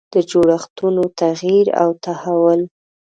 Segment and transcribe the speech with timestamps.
[0.13, 2.61] د جوړښتونو تغییر او تحول.